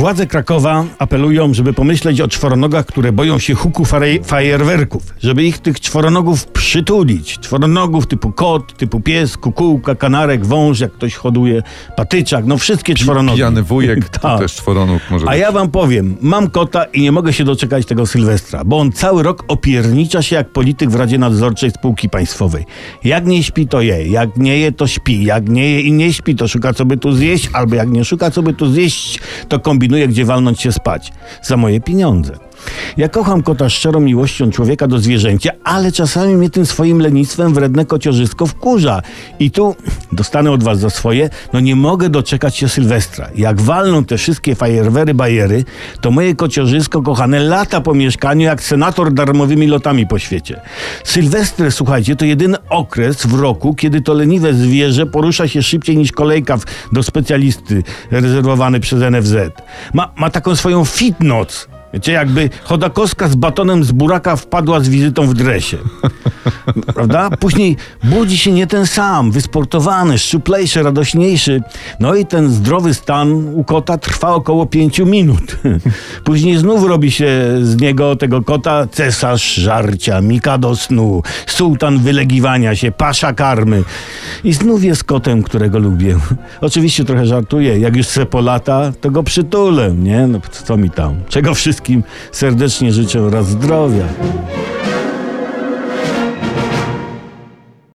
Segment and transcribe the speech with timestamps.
[0.00, 3.84] Władze Krakowa apelują, żeby pomyśleć o czworonogach, które boją się huku
[4.24, 5.02] fajerwerków.
[5.22, 7.38] Żeby ich tych czworonogów przytulić.
[7.38, 11.62] Czworonogów typu kot, typu pies, kukułka, kanarek, wąż, jak ktoś hoduje,
[11.96, 13.36] patyczak, no wszystkie czworonogi.
[13.36, 14.38] Pijany wujek, to Tak.
[14.40, 15.40] też czworonóg może A być.
[15.40, 19.22] ja wam powiem, mam kota i nie mogę się doczekać tego Sylwestra, bo on cały
[19.22, 22.64] rok opiernicza się jak polityk w Radzie Nadzorczej Spółki Państwowej.
[23.04, 26.12] Jak nie śpi, to je, jak nie je, to śpi, jak nie je i nie
[26.12, 29.20] śpi, to szuka co by tu zjeść, albo jak nie szuka co by tu zjeść,
[29.48, 31.12] to kombinuje, gdzie walnąć się spać.
[31.42, 32.36] Za moje pieniądze.
[32.96, 37.86] Ja kocham kota szczerą miłością człowieka do zwierzęcia, ale czasami mnie tym swoim lenistwem wredne
[37.86, 39.02] kociorzysko wkurza.
[39.38, 39.76] I tu
[40.12, 43.28] dostanę od was za swoje, no nie mogę doczekać się Sylwestra.
[43.34, 45.64] Jak walną te wszystkie fajerwery, bajery,
[46.00, 50.60] to moje kociorzysko kochane lata po mieszkaniu jak senator darmowymi lotami po świecie.
[51.04, 56.12] Sylwestr, słuchajcie, to jedyny okres w roku, kiedy to leniwe zwierzę porusza się szybciej niż
[56.12, 59.36] kolejka w, do specjalisty rezerwowany przez NFZ.
[59.94, 61.68] Ma, ma taką swoją fit noc.
[61.94, 65.78] Wiecie, jakby Chodakowska z batonem z buraka wpadła z wizytą w dresie.
[66.94, 67.30] Prawda?
[67.30, 71.62] Później budzi się nie ten sam, wysportowany, szczuplejszy, radośniejszy.
[72.00, 75.56] No i ten zdrowy stan u kota trwa około pięciu minut.
[76.24, 77.30] Później znów robi się
[77.62, 83.82] z niego, tego kota, cesarz żarcia, mikado snu, sułtan wylegiwania się, pasza karmy.
[84.44, 86.16] I znów jest kotem, którego lubię.
[86.60, 87.78] Oczywiście trochę żartuję.
[87.78, 90.26] Jak już se po lata, to go przytulę, nie?
[90.26, 91.14] No co mi tam.
[91.28, 92.02] Czego wszystkim
[92.32, 94.04] serdecznie życzę raz zdrowia.